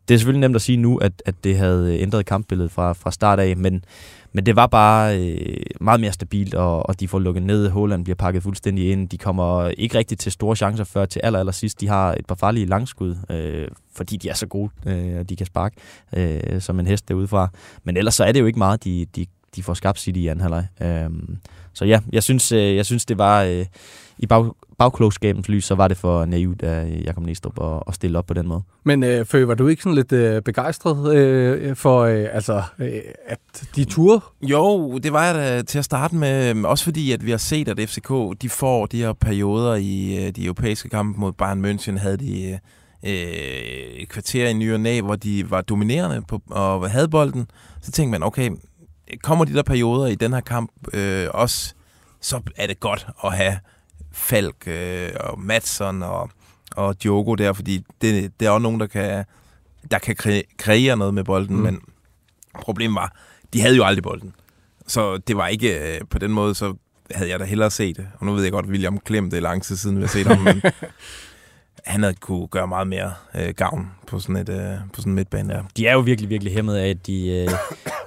[0.08, 2.92] Det er selvfølgelig nemt at sige nu, at, at det havde øh, ændret kampbilledet fra,
[2.92, 3.84] fra start af, men,
[4.32, 7.68] men det var bare øh, meget mere stabilt, og, og de får lukket ned.
[7.68, 9.08] Holland bliver pakket fuldstændig ind.
[9.08, 11.80] De kommer ikke rigtig til store chancer før til aller, aller sidst.
[11.80, 15.36] De har et par farlige langskud, øh, fordi de er så gode, øh, og de
[15.36, 15.76] kan sparke
[16.16, 17.48] øh, som en hest derudefra.
[17.84, 20.26] Men ellers så er det jo ikke meget, de, de, de får skabt City i
[20.26, 20.66] anden halvleg.
[20.80, 21.10] Øh,
[21.72, 23.66] så ja, jeg synes, øh, jeg synes det var øh,
[24.18, 24.44] i bag,
[24.78, 28.34] bagklogskabens lys, så var det for naivt af Jakob Næstrup at, at stille op på
[28.34, 28.62] den måde.
[28.84, 33.00] Men øh, Fø, var du ikke sådan lidt øh, begejstret øh, for, øh, altså, øh,
[33.26, 33.38] at
[33.76, 34.20] de turde?
[34.42, 36.64] Jo, det var jeg da til at starte med.
[36.64, 40.32] Også fordi, at vi har set, at FCK de får de her perioder i øh,
[40.36, 41.98] de europæiske kampe mod Bayern München.
[41.98, 42.58] Havde de
[43.04, 43.10] øh,
[44.02, 47.46] et kvarter i ny og næ, hvor de var dominerende på, og havde bolden.
[47.82, 48.50] Så tænkte man, okay,
[49.22, 51.74] kommer de der perioder i den her kamp øh, også,
[52.20, 53.58] så er det godt at have
[54.12, 56.30] Falk øh, og Madsen og,
[56.76, 59.24] og Diogo der, fordi det, det er også nogen, der kan,
[59.90, 61.62] der kan kre- kreere noget med bolden, mm.
[61.62, 61.80] men
[62.54, 63.16] problemet var,
[63.52, 64.34] de havde jo aldrig bolden.
[64.86, 66.74] Så det var ikke øh, på den måde, så
[67.14, 68.08] havde jeg da hellere set det.
[68.18, 70.26] Og nu ved jeg godt, William Klem, det er lang tid siden, vi har set
[70.26, 70.62] ham, men
[71.86, 75.14] han havde kunne gøre meget mere øh, gavn på sådan et øh, på sådan en
[75.14, 75.62] midtbane der.
[75.76, 77.50] De er jo virkelig, virkelig hæmmet af, at, de, øh,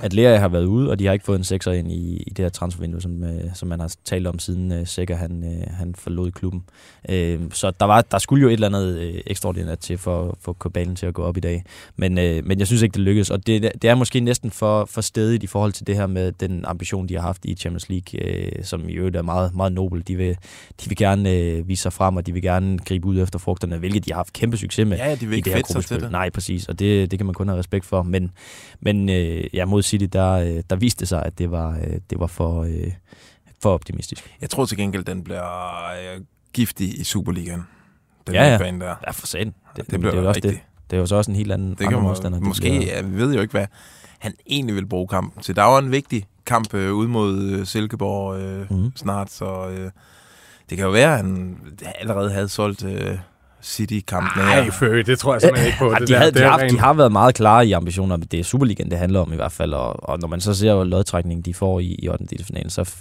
[0.02, 2.30] at Lea har været ude, og de har ikke fået en sekser ind i, i
[2.30, 5.68] det her transfervindue, som, øh, som man har talt om siden øh, Sækker han, øh,
[5.78, 6.64] han forlod klubben.
[7.10, 10.54] Øh, så der, var, der skulle jo et eller andet øh, ekstraordinært til for, for
[10.54, 11.64] kabalen til at gå op i dag.
[11.96, 14.86] Men, øh, men jeg synes ikke, det lykkedes, og det, det er måske næsten for,
[14.86, 17.90] for stedigt i forhold til det her med den ambition, de har haft i Champions
[17.90, 20.08] League, øh, som i øvrigt er meget, meget nobel.
[20.08, 20.38] De vil,
[20.84, 23.78] de vil gerne øh, vise sig frem, og de vil gerne gribe ud efter frugterne,
[23.78, 25.62] hvilket de har haft kæmpe succes med Ja, ja, de vil i ikke det her
[25.62, 26.02] gruppespil.
[26.02, 26.12] det.
[26.12, 28.04] Nej, præcis, og det, det kan man kun have respekt for.
[28.04, 28.32] Men,
[28.80, 32.20] men øh, ja, mod City, der, øh, der viste sig, at det var, øh, det
[32.20, 32.92] var for, øh,
[33.62, 34.38] for optimistisk.
[34.42, 36.20] Jeg tror til gengæld, den bliver
[36.54, 37.64] giftig i Superligaen.
[38.28, 38.50] Den Ja, ja.
[38.50, 38.96] midtbane der.
[39.08, 39.48] Ja, for satan.
[39.48, 40.60] Det, Det det, bliver det er også det.
[40.90, 42.40] Det er jo så også en helt anden Det kan modstander.
[42.40, 43.66] måske, bliver- vi ved jo ikke, hvad
[44.20, 45.56] han egentlig vil bruge kampen til.
[45.56, 48.92] Der var en vigtig kamp øh, ud mod Silkeborg øh, mm.
[48.96, 49.92] snart, så øh,
[50.70, 51.58] det kan jo være, at han
[52.00, 53.18] allerede havde solgt øh,
[53.64, 54.70] City-kampene Nej.
[54.72, 55.86] Føge, det tror jeg simpelthen ikke på.
[55.92, 56.20] Ja, det de, der.
[56.20, 58.92] havde, Det de, har, de har været meget klare i ambitioner, men det er Superligaen,
[58.92, 59.74] det handler om i hvert fald.
[59.74, 62.26] Og, og når man så ser lodtrækningen, de får i, i 8.
[62.44, 62.94] finalen, så,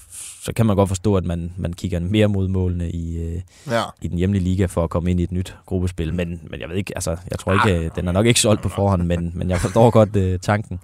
[0.43, 3.83] så kan man godt forstå, at man, man kigger mere mod målene i, øh, Ja.
[4.03, 6.15] i den hjemlige liga for at komme ind i et nyt gruppespil.
[6.15, 8.63] Men, men jeg ved ikke, altså, jeg tror ikke, øh, den er nok ikke solgt
[8.63, 10.81] på forhånd, men, men jeg forstår godt øh, tanken.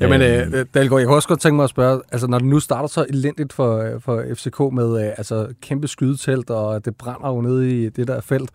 [0.00, 2.48] Jamen, Øhm, øh, Dalgaard, jeg kunne også godt tænke mig at spørge, altså når det
[2.48, 6.96] nu starter så elendigt for, øh, for FCK med øh, altså, kæmpe skydetelt, og det
[6.96, 8.50] brænder jo nede i det der felt,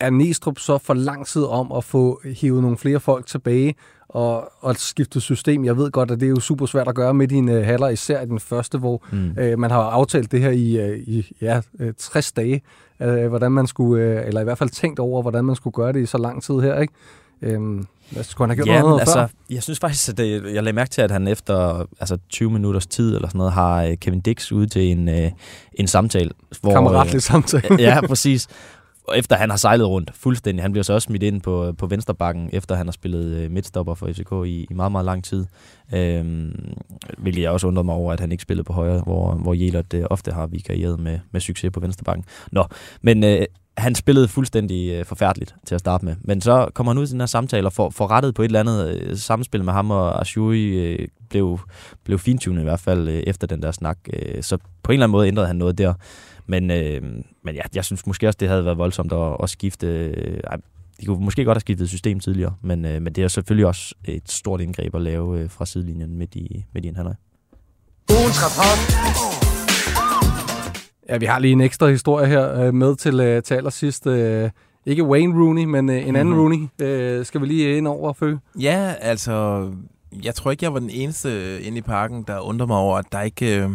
[0.00, 3.74] er Næstrup så for lang tid om at få hivet nogle flere folk tilbage
[4.08, 5.64] og, og skifte system?
[5.64, 7.54] Jeg ved godt, at det er jo super svært at gøre midt i en uh,
[7.64, 9.30] halver, især i den første, hvor Mm.
[9.38, 12.62] øh, man har aftalt det her i, øh, i ja, øh, 60 dage,
[13.02, 15.92] øh, hvordan man skulle, øh, eller i hvert fald tænkt over, hvordan man skulle gøre
[15.92, 16.94] det i så lang tid her, ikke?
[17.42, 17.86] Øhm,
[18.22, 19.20] skulle han have gjort Ja, noget men før?
[19.22, 22.50] altså, jeg synes faktisk, at det, jeg lagde mærke til, at han efter altså 20
[22.50, 25.30] minutters tid eller sådan noget, har øh, Kevin Dix ude til en, øh,
[25.74, 26.30] en samtale.
[26.60, 27.72] Hvor, Kammeratlig samtale.
[27.72, 28.48] øh, ja, præcis.
[29.10, 30.64] Og efter han har sejlet rundt fuldstændig.
[30.64, 33.94] Han bliver så også smidt ind på, på venstrebakken, efter han har spillet øh, midtstopper
[33.94, 35.46] for FCK i, i meget, meget lang tid.
[35.94, 36.74] Øhm,
[37.18, 39.94] hvilket jeg også undrede mig over, at han ikke spillede på højre, hvor, hvor Jelert
[39.94, 42.24] øh, ofte har vikarieret med, med succes på venstrebakken.
[42.52, 42.64] Nå,
[43.02, 43.46] men øh,
[43.76, 46.16] han spillede fuldstændig øh, forfærdeligt til at starte med.
[46.20, 48.46] Men så kommer han ud til den her samtale og får, får rettet på et
[48.46, 51.60] eller andet øh, samspil med ham, og Ashuri øh, blev,
[52.04, 53.98] blev fintunet i hvert fald øh, efter den der snak.
[54.12, 55.94] Øh, så på en eller anden måde ændrede han noget der.
[56.50, 57.02] Men, øh,
[57.44, 59.86] men ja, jeg synes måske også, det havde været voldsomt at, at skifte...
[59.86, 60.40] Øh,
[61.00, 63.94] de kunne måske godt have skiftet system tidligere, men, øh, men det er selvfølgelig også
[64.04, 67.14] et stort indgreb at lave øh, fra sidelinjen midt i, midt i en halvleg.
[71.08, 74.06] Ja, vi har lige en ekstra historie her øh, med til, øh, til allersidst.
[74.06, 74.50] Øh,
[74.86, 76.40] ikke Wayne Rooney, men øh, en anden Mhm.
[76.40, 76.68] Rooney.
[76.82, 78.34] Øh, skal vi lige ind over, Fø?
[78.60, 79.68] Ja, altså,
[80.24, 83.04] jeg tror ikke, jeg var den eneste inde i parken, der undrer mig over, at
[83.12, 83.70] der ikke øh,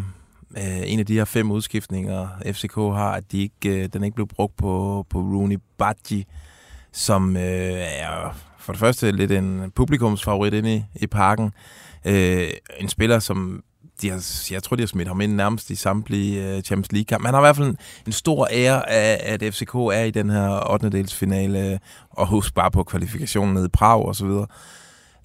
[0.57, 4.15] øh, en af de her fem udskiftninger, FCK har, at de ikke, øh, den ikke
[4.15, 6.25] blev brugt på, på Rooney Badji,
[6.91, 7.43] som øh,
[7.77, 11.51] er for det første lidt en publikumsfavorit inde i, i parken.
[12.05, 13.63] Øh, en spiller, som
[14.01, 17.25] de har, jeg tror, de har smidt ham ind nærmest i samtlige øh, Champions League-kamp.
[17.25, 20.29] Han har i hvert fald en, en stor ære af, at FCK er i den
[20.29, 20.89] her 8.
[20.89, 24.47] delsfinale, øh, og husk bare på kvalifikationen nede i Prag og så videre.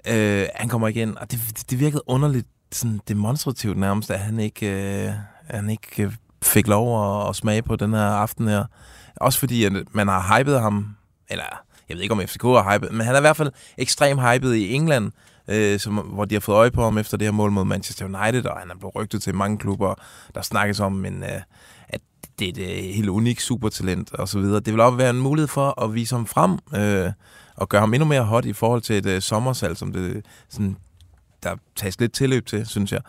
[0.08, 4.40] Øh, han kommer igen, og det, det, det virkede underligt, sådan demonstrativt nærmest, at han
[4.40, 4.66] ikke,
[5.06, 5.12] øh,
[5.50, 8.64] han ikke øh, fik lov at, at smage på den her aften her.
[9.16, 10.96] Også fordi, at man har hypet ham,
[11.30, 11.44] eller
[11.88, 14.54] jeg ved ikke om FCK har hypet, men han er i hvert fald ekstremt hypet
[14.54, 15.12] i England,
[15.48, 18.04] øh, som, hvor de har fået øje på ham efter det her mål mod Manchester
[18.04, 19.94] United, og han er blevet rygtet til mange klubber,
[20.34, 21.40] der snakkes om, men, øh,
[21.88, 22.00] at
[22.38, 24.60] det er et øh, helt unikt supertalent og så videre.
[24.60, 27.12] Det vil også være en mulighed for at vise ham frem, øh,
[27.56, 30.76] og gøre ham endnu mere hot i forhold til et øh, sommersalg, som det sådan,
[31.42, 33.00] der tages lidt tilløb til, synes jeg.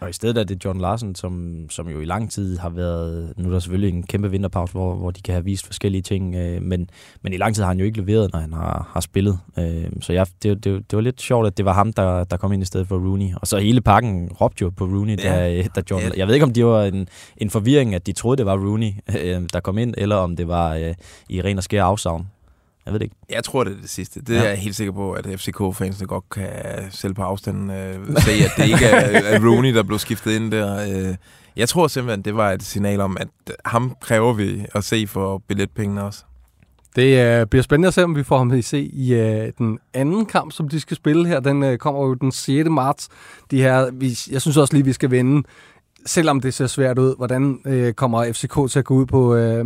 [0.00, 3.32] Og i stedet er det John Larsen, som, som jo i lang tid har været...
[3.36, 6.34] Nu er der selvfølgelig en kæmpe vinterpause, hvor, hvor de kan have vist forskellige ting,
[6.34, 6.90] øh, men,
[7.22, 9.38] men i lang tid har han jo ikke leveret, når han har, har spillet.
[9.58, 12.36] Øh, så jeg, det, det, det var lidt sjovt, at det var ham, der, der
[12.36, 13.34] kom ind i stedet for Rooney.
[13.34, 15.62] Og så hele pakken råbte jo på Rooney, Ja.
[15.62, 16.02] da, da John...
[16.02, 16.10] Ja.
[16.16, 18.92] Jeg ved ikke, om det var en, en forvirring, at de troede, det var Rooney,
[19.22, 20.94] øh, der kom ind, eller om det var øh,
[21.28, 22.26] i ren og skær afsavn.
[22.86, 23.16] Jeg ved det ikke.
[23.30, 24.20] Jeg tror, det er det sidste.
[24.20, 24.40] Det Ja.
[24.44, 26.48] er jeg helt sikker på, at FCK-fansene godt kan
[26.90, 27.94] selv på afstanden øh,
[28.26, 31.08] se, at det ikke er, er Rooney, der blev skiftet ind der.
[31.10, 31.14] Øh,
[31.56, 33.28] jeg tror simpelthen, det var et signal om, at
[33.64, 36.24] ham kræver vi at se for billetpengene også.
[36.96, 39.52] Det øh, bliver spændende at se, om vi får ham til at se i øh,
[39.58, 41.40] den anden kamp, som de skal spille her.
[41.40, 42.68] Den øh, kommer jo den 6.
[42.70, 43.08] marts.
[43.50, 45.42] De her, vi, jeg synes også lige, vi skal vende,
[46.06, 49.64] selvom det ser svært ud, hvordan øh, kommer FCK til at gå ud på, øh,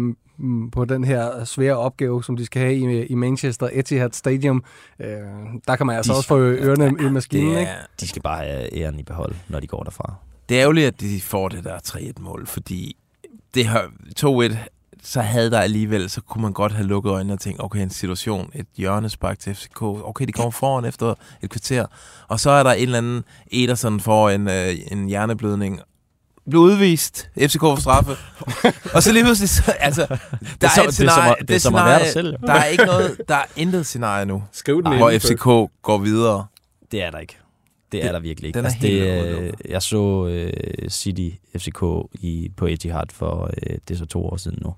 [0.72, 4.64] på den her svære opgave, som de skal have i, i Manchester Etihad Stadium.
[5.00, 5.08] Øh,
[5.68, 7.70] der kan man altså De- også få ørerne i maskinen, Det ikke?
[7.70, 10.14] er, De skal bare have æren i behold, når de går derfra.
[10.48, 12.96] det er ærgerligt, at de får det der 3-1-mål, fordi
[13.54, 13.80] det her
[14.20, 14.56] 2-1,
[15.02, 17.90] så havde der alligevel, så kunne man godt have lukket øjnene og tænkt, okay, en
[17.90, 21.86] situation, et hjørnespark til FCK, okay, de kommer foran efter et kvarter,
[22.28, 25.80] og så er der en eller anden Ederson for en, øh, en hjerneblødning,
[26.50, 28.12] blev udvist, FCK for straffe,
[28.94, 30.16] og så lige pludselig, så, altså, der
[30.60, 32.12] Det er, som, et det er som, scenarie- det er som at være der scenarie-
[32.12, 32.30] selv.
[32.42, 32.46] jo.
[32.46, 35.44] Der er ikke noget, der er intet scenarie nu, Skriv den hvor FCK
[35.82, 36.46] går videre.
[36.92, 37.36] Det er der ikke.
[37.92, 38.56] Det er Det- der virkelig ikke.
[38.56, 41.28] den er altså, helt det, øh, jeg så øh, City
[41.58, 41.82] FCK
[42.12, 44.74] i, på Etihad for øh, det er så to år siden nu.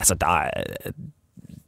[0.00, 0.50] Altså, der er,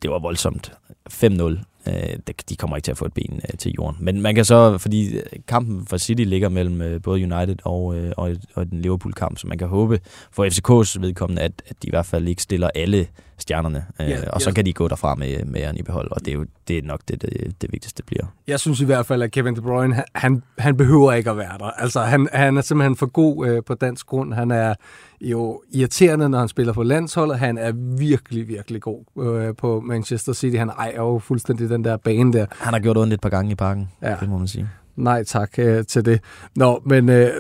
[0.03, 0.73] det var voldsomt.
[1.13, 1.59] 5-0.
[1.87, 4.05] Øh, de kommer ikke til at få et ben øh, til jorden.
[4.05, 8.13] Men man kan så, fordi kampen for City ligger mellem øh, både United og, øh,
[8.17, 10.01] og, og den Liverpool-kamp, så man kan håbe
[10.33, 13.07] for FCK's vedkommende, at, at de i hvert fald ikke stiller alle
[13.39, 13.87] stjernerne.
[14.01, 14.55] Øh, Ja, og så ja.
[14.55, 16.83] kan de gå derfra med, med æren i behold, og det er jo det er
[16.83, 18.25] nok det, det, det vigtigste bliver.
[18.47, 21.37] Jeg synes i hvert fald, at Kevin De Bruyne, han, han, han behøver ikke at
[21.37, 21.65] være der.
[21.65, 24.35] Altså, han, han er simpelthen for god øh, på dansk grund.
[24.35, 24.75] Han er
[25.21, 27.39] jo irriterende, når han spiller på landsholdet.
[27.39, 30.57] Han er virkelig, virkelig god øh, på, Manchester City.
[30.57, 32.47] Han ejer jo fuldstændig den der bane der.
[32.51, 34.17] Han har gjort ondt et par gange i parken, Ja.
[34.21, 34.69] det må man sige.
[34.97, 36.21] Nej tak øh, til det.
[36.57, 37.31] Nå, men øh,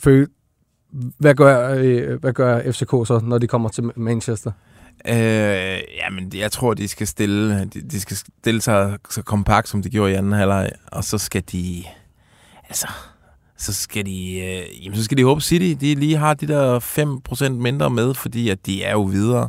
[0.00, 0.24] Fø,
[1.18, 4.52] hvad gør, øh, hvad gør FCK så, når de kommer til Manchester?
[5.08, 9.82] Øh, jamen, jeg tror, de skal stille, de, de skal stille sig så kompakt, som
[9.82, 11.84] de gjorde i anden halvleg, og så skal de,
[12.68, 12.88] altså,
[13.56, 16.80] så skal de, øh, jamen, så skal de håbe City, de lige har de der
[17.48, 19.48] 5% mindre med, fordi at de er jo videre.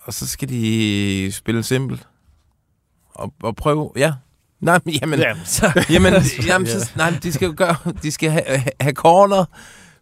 [0.00, 2.06] Og så skal de spille simpelt.
[3.14, 4.12] Og, og prøve, ja.
[4.60, 6.14] Nej, men, jamen, så, Jamen,
[6.46, 9.44] jamen så, nej, de skal jo gøre, de skal have, have corner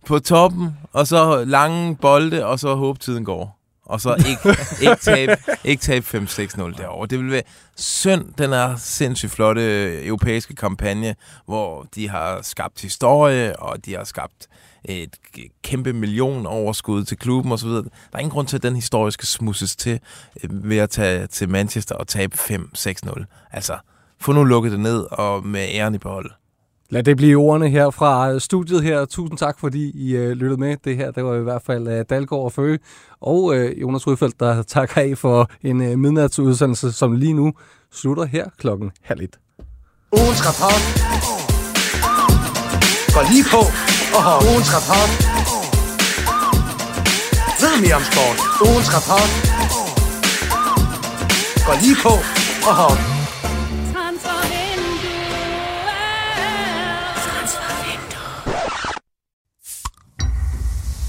[0.06, 3.58] på toppen, og så lange bolde, og så håbe tiden går.
[3.84, 4.58] Og så ikke,
[4.90, 7.06] ikke tabe, ikke tabe 5-6-0 derovre.
[7.06, 7.42] Det vil være
[7.76, 11.14] synd, den er sindssygt flotte europæiske kampagne,
[11.46, 14.48] hvor de har skabt historie, og de har skabt
[14.84, 15.16] et
[15.62, 17.68] kæmpe millionoverskud til klubben osv.
[17.68, 20.00] Der er ingen grund til, at den historie skal smusses til
[20.44, 23.48] øh, ved at tage til Manchester og tabe 5-6-0.
[23.52, 23.78] Altså,
[24.20, 26.30] få nu lukket det ned og med æren i behold.
[26.90, 29.04] Lad det blive ordene her fra studiet her.
[29.04, 30.76] Tusind tak, fordi I øh, lyttede med.
[30.84, 32.78] Det her, det var i hvert fald øh, Dalgaard og Føge
[33.20, 37.52] og øh, Jonas Rudfeldt, der takker af for en øh, midnatsudsendelse, som lige nu
[37.92, 39.38] slutter her klokken halv et.
[40.12, 41.41] Ugens rapport
[43.14, 43.62] går lige på
[44.16, 45.10] og har ugens rapport.
[47.62, 48.38] Ved mere om sport.
[48.68, 49.30] Ugens rapport
[51.66, 52.14] går lige på
[52.68, 52.88] og har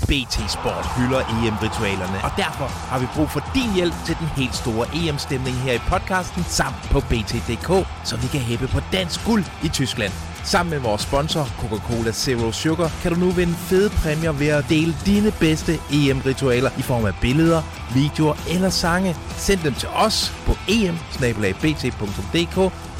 [0.09, 4.55] BT Sport hylder EM-ritualerne, og derfor har vi brug for din hjælp til den helt
[4.55, 9.43] store EM-stemning her i podcasten samt på BT.dk, så vi kan hæppe på dansk guld
[9.63, 10.32] i Tyskland.
[10.45, 14.65] Sammen med vores sponsor, Coca-Cola Zero Sugar, kan du nu vinde fede præmier ved at
[14.69, 17.61] dele dine bedste EM-ritualer i form af billeder,
[17.93, 19.15] videoer eller sange.
[19.37, 20.97] Send dem til os på em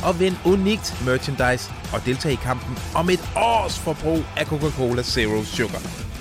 [0.04, 5.44] og vind unikt merchandise og deltag i kampen om et års forbrug af Coca-Cola Zero
[5.44, 6.12] Sugar.